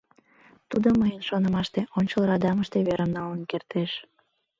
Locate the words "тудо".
0.69-0.89